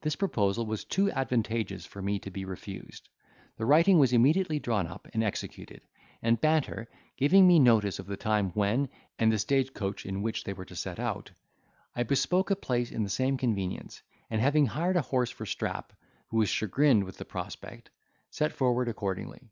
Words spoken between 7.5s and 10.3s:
notice of the time when, and the stage coach in